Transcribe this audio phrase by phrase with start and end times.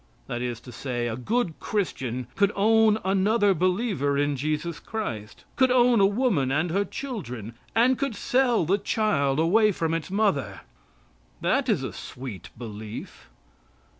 [0.25, 5.69] That is to say, a good Christian could own another believer in Jesus Christ; could
[5.69, 10.61] own a woman and her children, and could sell the child away from its mother.
[11.41, 13.29] That is a sweet belief.